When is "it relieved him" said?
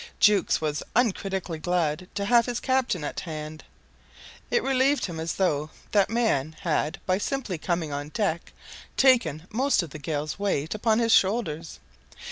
4.49-5.19